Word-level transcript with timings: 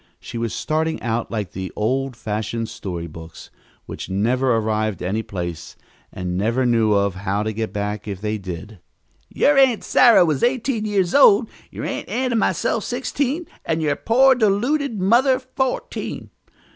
She 0.19 0.39
was 0.39 0.51
starting 0.51 0.99
out 1.03 1.29
like 1.29 1.51
the 1.51 1.71
old 1.75 2.15
fashioned 2.15 2.69
story 2.69 3.05
books, 3.05 3.51
which 3.85 4.09
never 4.09 4.51
arrived 4.57 5.03
any 5.03 5.21
place, 5.21 5.75
and 6.11 6.35
never 6.35 6.65
knew 6.65 6.91
how 7.11 7.43
to 7.43 7.53
get 7.53 7.71
back 7.71 8.07
if 8.07 8.19
they 8.19 8.39
did. 8.39 8.79
"Your 9.29 9.59
Aunt 9.59 9.83
Sarah 9.83 10.25
was 10.25 10.41
eighteen 10.41 10.85
years 10.85 11.13
old, 11.13 11.51
your 11.69 11.85
Aunt 11.85 12.09
Ann 12.09 12.31
and 12.31 12.39
myself 12.39 12.83
sixteen, 12.83 13.45
and 13.63 13.79
your 13.83 13.95
poor, 13.95 14.33
deluded 14.33 14.99
mother 14.99 15.37
fourteen. 15.37 16.31